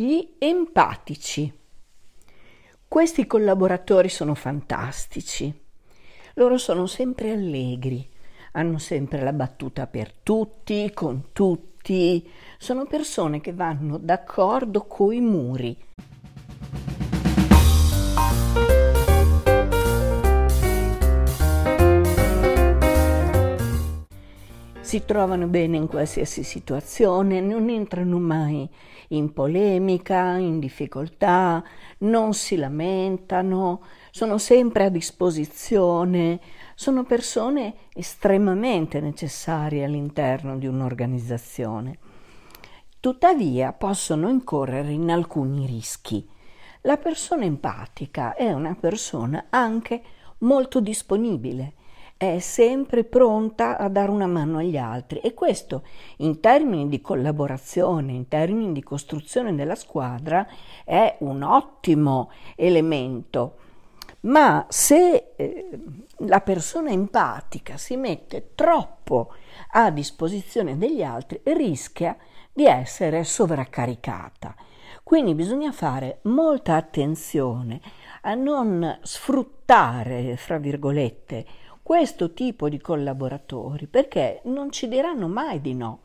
[0.00, 1.52] Gli empatici.
[2.86, 5.52] Questi collaboratori sono fantastici.
[6.34, 8.08] Loro sono sempre allegri,
[8.52, 12.30] hanno sempre la battuta per tutti, con tutti.
[12.58, 15.76] Sono persone che vanno d'accordo coi muri.
[24.88, 28.66] Si trovano bene in qualsiasi situazione, non entrano mai
[29.08, 31.62] in polemica, in difficoltà,
[31.98, 36.40] non si lamentano, sono sempre a disposizione,
[36.74, 41.98] sono persone estremamente necessarie all'interno di un'organizzazione.
[42.98, 46.26] Tuttavia possono incorrere in alcuni rischi.
[46.80, 50.02] La persona empatica è una persona anche
[50.38, 51.74] molto disponibile,
[52.18, 55.84] è sempre pronta a dare una mano agli altri e questo
[56.16, 60.44] in termini di collaborazione, in termini di costruzione della squadra
[60.84, 63.58] è un ottimo elemento.
[64.22, 65.68] Ma se eh,
[66.26, 69.32] la persona empatica si mette troppo
[69.74, 72.16] a disposizione degli altri, rischia
[72.52, 74.56] di essere sovraccaricata.
[75.04, 77.80] Quindi bisogna fare molta attenzione
[78.22, 81.46] a non sfruttare, fra virgolette,
[81.88, 86.00] questo tipo di collaboratori perché non ci diranno mai di no,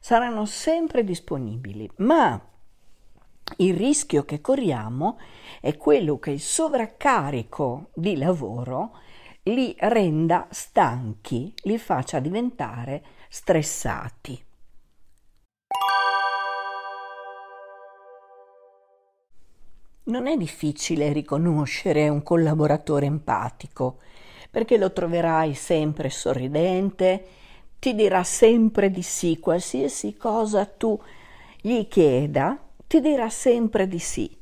[0.00, 2.42] saranno sempre disponibili, ma
[3.58, 5.18] il rischio che corriamo
[5.60, 8.96] è quello che il sovraccarico di lavoro
[9.42, 14.42] li renda stanchi, li faccia diventare stressati.
[20.04, 23.98] Non è difficile riconoscere un collaboratore empatico
[24.50, 27.26] perché lo troverai sempre sorridente,
[27.78, 31.00] ti dirà sempre di sì, qualsiasi cosa tu
[31.60, 34.36] gli chieda, ti dirà sempre di sì.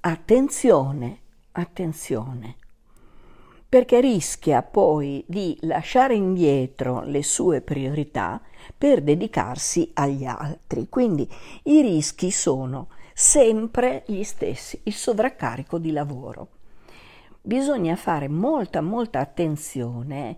[0.00, 1.18] Attenzione,
[1.52, 2.56] attenzione,
[3.68, 8.40] perché rischia poi di lasciare indietro le sue priorità
[8.76, 10.88] per dedicarsi agli altri.
[10.88, 11.28] Quindi
[11.64, 16.48] i rischi sono sempre gli stessi, il sovraccarico di lavoro
[17.42, 20.36] bisogna fare molta, molta attenzione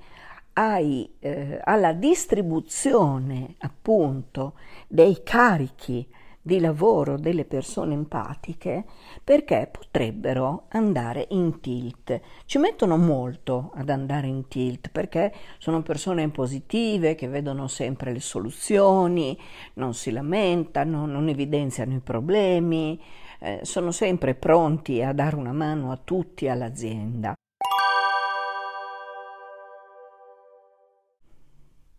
[0.54, 4.54] ai, eh, alla distribuzione appunto
[4.88, 6.06] dei carichi
[6.46, 8.84] di lavoro delle persone empatiche
[9.24, 12.20] perché potrebbero andare in tilt.
[12.44, 18.20] Ci mettono molto ad andare in tilt perché sono persone positive che vedono sempre le
[18.20, 19.38] soluzioni,
[19.74, 23.00] non si lamentano, non evidenziano i problemi,
[23.44, 27.34] eh, sono sempre pronti a dare una mano a tutti all'azienda.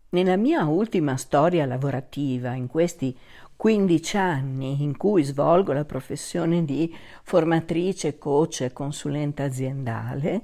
[0.08, 3.16] Nella mia ultima storia lavorativa, in questi
[3.54, 6.92] 15 anni in cui svolgo la professione di
[7.22, 10.42] formatrice, coach e consulente aziendale,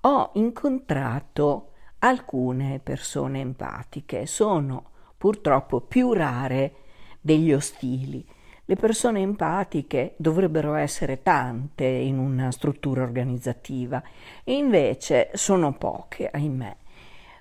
[0.00, 4.26] ho incontrato alcune persone empatiche.
[4.26, 6.74] Sono purtroppo più rare
[7.20, 8.26] degli ostili
[8.66, 14.02] le persone empatiche dovrebbero essere tante in una struttura organizzativa
[14.42, 16.76] e invece sono poche, ahimè.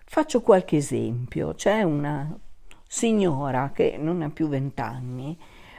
[0.03, 1.53] Faccio qualche esempio.
[1.53, 2.38] C'è una
[2.85, 5.38] signora che non ha più vent'anni,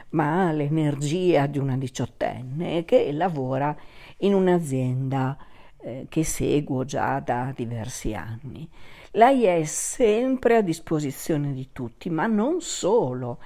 [0.09, 3.75] ma ha l'energia di una diciottenne che lavora
[4.17, 5.37] in un'azienda
[5.77, 8.67] eh, che seguo già da diversi anni.
[9.11, 13.39] Lei è sempre a disposizione di tutti, ma non solo,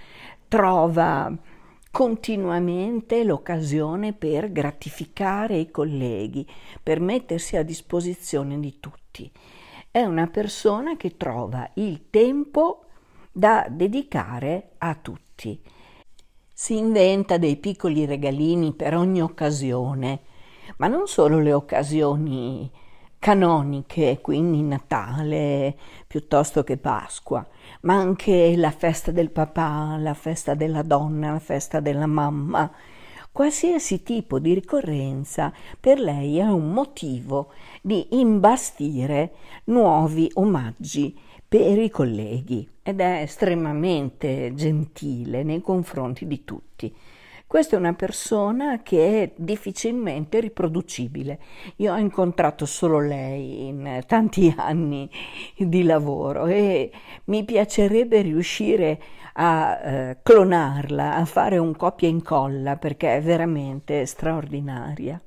[0.48, 1.32] trova
[1.92, 6.48] continuamente l'occasione per gratificare i colleghi,
[6.82, 9.32] per mettersi a disposizione di tutti.
[9.92, 12.86] È una persona che trova il tempo
[13.32, 15.60] da dedicare a tutti.
[16.54, 20.20] Si inventa dei piccoli regalini per ogni occasione,
[20.78, 22.70] ma non solo le occasioni
[23.20, 27.46] canoniche, quindi Natale piuttosto che Pasqua,
[27.82, 32.72] ma anche la festa del papà, la festa della donna, la festa della mamma.
[33.32, 37.52] Qualsiasi tipo di ricorrenza per lei è un motivo
[37.82, 39.34] di imbastire
[39.66, 41.18] nuovi omaggi
[41.48, 46.96] per i colleghi ed è estremamente gentile nei confronti di tutti.
[47.50, 51.40] Questa è una persona che è difficilmente riproducibile.
[51.78, 55.10] Io ho incontrato solo lei in tanti anni
[55.58, 56.92] di lavoro e
[57.24, 59.02] mi piacerebbe riuscire
[59.34, 65.20] a eh, clonarla, a fare un copia e incolla perché è veramente straordinaria.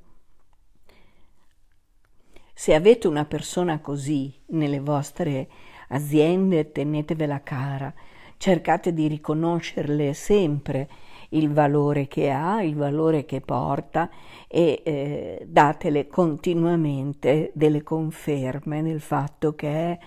[2.53, 5.49] Se avete una persona così nelle vostre
[5.89, 7.93] aziende, tenetevela cara,
[8.37, 10.87] cercate di riconoscerle sempre
[11.33, 14.09] il valore che ha, il valore che porta
[14.47, 19.99] e eh, datele continuamente delle conferme nel fatto che è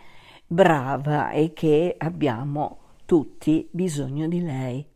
[0.46, 4.86] brava e che abbiamo tutti bisogno di lei.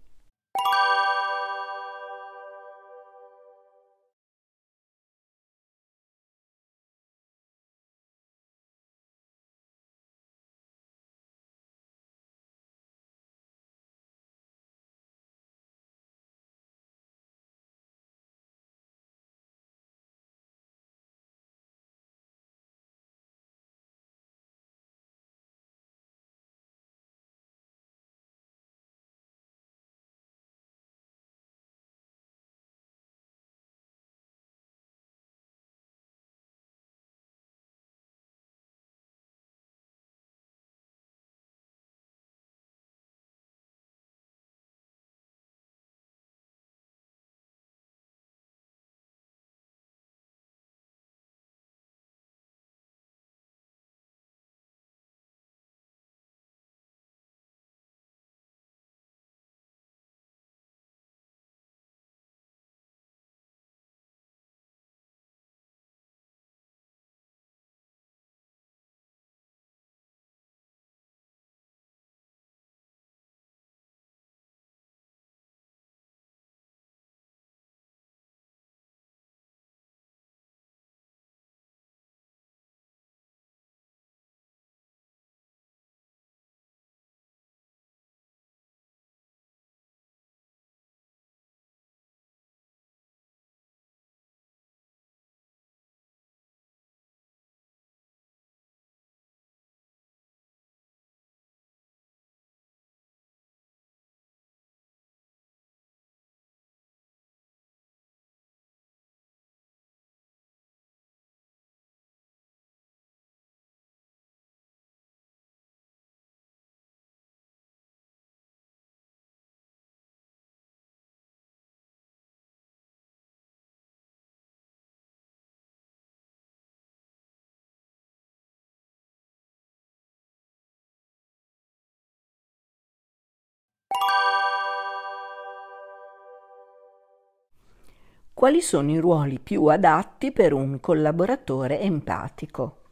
[138.41, 142.85] Quali sono i ruoli più adatti per un collaboratore empatico?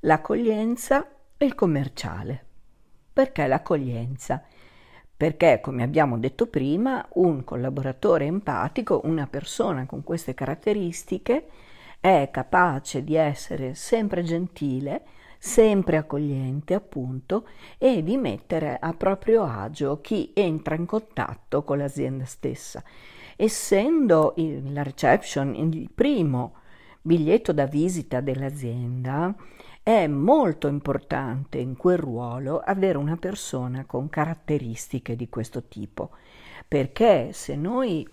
[0.00, 1.08] L'accoglienza
[1.38, 2.44] e il commerciale.
[3.10, 4.42] Perché l'accoglienza?
[5.16, 11.46] Perché, come abbiamo detto prima, un collaboratore empatico, una persona con queste caratteristiche,
[11.98, 15.06] è capace di essere sempre gentile,
[15.44, 17.46] sempre accogliente, appunto,
[17.76, 22.82] e di mettere a proprio agio chi entra in contatto con l'azienda stessa.
[23.36, 26.54] Essendo la reception il primo
[27.02, 29.34] biglietto da visita dell'azienda,
[29.82, 36.12] è molto importante in quel ruolo avere una persona con caratteristiche di questo tipo,
[36.66, 38.08] perché se noi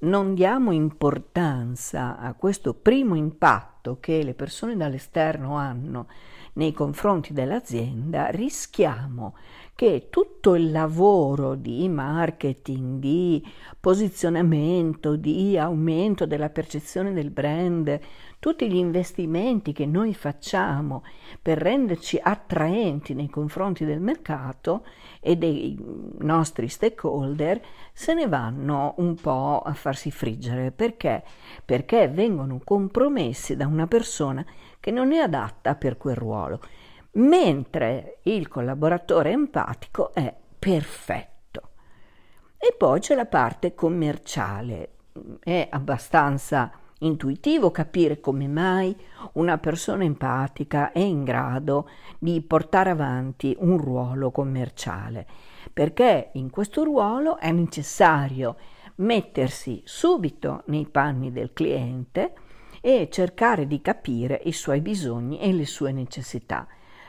[0.00, 6.08] non diamo importanza a questo primo impatto che le persone dall'esterno hanno
[6.54, 9.36] nei confronti dell'azienda, rischiamo
[9.74, 13.42] che tutto il lavoro di marketing, di
[13.80, 17.98] posizionamento, di aumento della percezione del brand,
[18.38, 21.02] tutti gli investimenti che noi facciamo
[21.40, 24.84] per renderci attraenti nei confronti del mercato
[25.20, 25.82] e dei
[26.18, 27.60] nostri stakeholder
[27.94, 30.70] se ne vanno un po' a farsi friggere.
[30.72, 31.24] Perché?
[31.64, 34.44] Perché vengono compromessi da una persona
[34.78, 36.60] che non è adatta per quel ruolo
[37.14, 40.32] mentre il collaboratore empatico è
[40.64, 41.72] perfetto.
[42.56, 44.92] E poi c'è la parte commerciale.
[45.38, 48.96] È abbastanza intuitivo capire come mai
[49.34, 55.26] una persona empatica è in grado di portare avanti un ruolo commerciale,
[55.70, 58.56] perché in questo ruolo è necessario
[58.96, 62.32] mettersi subito nei panni del cliente
[62.80, 66.66] e cercare di capire i suoi bisogni e le sue necessità.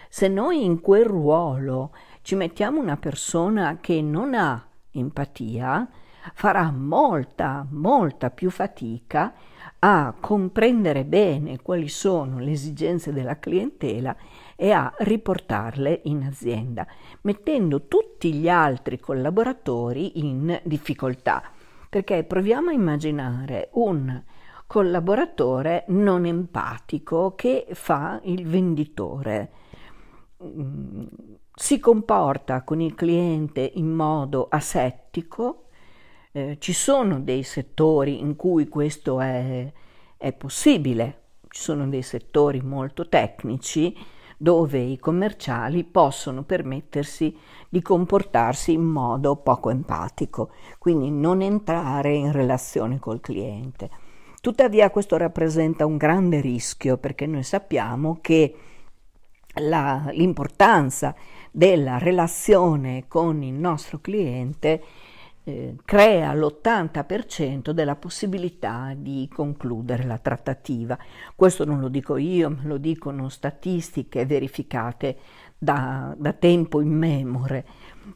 [0.10, 1.92] Se noi in quel ruolo
[2.26, 5.88] ci mettiamo una persona che non ha empatia,
[6.34, 9.32] farà molta, molta più fatica
[9.78, 14.16] a comprendere bene quali sono le esigenze della clientela
[14.56, 16.88] e a riportarle in azienda,
[17.22, 21.44] mettendo tutti gli altri collaboratori in difficoltà.
[21.88, 24.24] Perché proviamo a immaginare un
[24.66, 29.52] collaboratore non empatico che fa il venditore
[31.56, 35.62] si comporta con il cliente in modo asettico,
[36.36, 39.72] Eh, ci sono dei settori in cui questo è,
[40.18, 43.96] è possibile, ci sono dei settori molto tecnici
[44.38, 47.34] dove i commerciali possono permettersi
[47.70, 53.90] di comportarsi in modo poco empatico, quindi non entrare in relazione col cliente.
[54.42, 58.56] Tuttavia questo rappresenta un grande rischio perché noi sappiamo che
[59.56, 61.16] la, l'importanza
[61.52, 64.84] della relazione con il nostro cliente
[65.48, 70.98] eh, crea l'80% della possibilità di concludere la trattativa.
[71.36, 75.18] Questo non lo dico io, lo dicono statistiche verificate
[75.58, 77.66] da, da tempo immemore.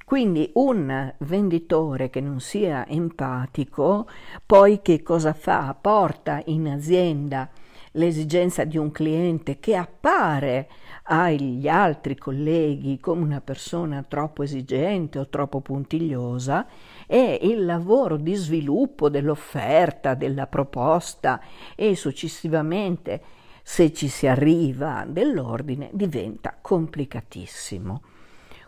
[0.05, 4.08] Quindi un venditore che non sia empatico,
[4.46, 5.75] poi che cosa fa?
[5.79, 7.50] Porta in azienda
[7.93, 10.69] l'esigenza di un cliente che appare
[11.03, 16.67] agli altri colleghi come una persona troppo esigente o troppo puntigliosa
[17.08, 21.41] e il lavoro di sviluppo dell'offerta, della proposta
[21.75, 23.22] e successivamente,
[23.63, 28.01] se ci si arriva, dell'ordine diventa complicatissimo.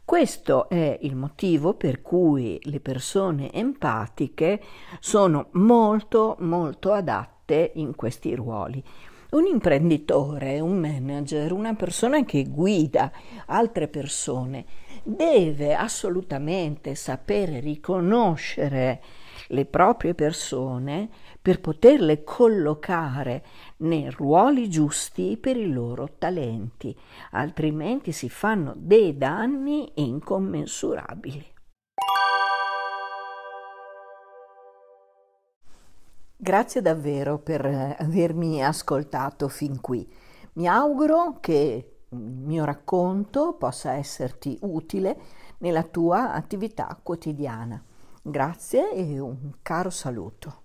[0.03, 4.61] Questo è il motivo per cui le persone empatiche
[4.99, 8.83] sono molto molto adatte in questi ruoli.
[9.31, 13.09] Un imprenditore, un manager, una persona che guida
[13.45, 14.65] altre persone
[15.03, 19.01] deve assolutamente sapere riconoscere
[19.47, 21.09] le proprie persone
[21.41, 23.45] per poterle collocare
[23.77, 26.93] nei ruoli giusti per i loro talenti,
[27.31, 31.45] altrimenti si fanno dei danni incommensurabili.
[36.43, 40.11] Grazie davvero per eh, avermi ascoltato fin qui.
[40.53, 45.19] Mi auguro che il mio racconto possa esserti utile
[45.59, 47.79] nella tua attività quotidiana.
[48.23, 50.60] Grazie e un caro saluto.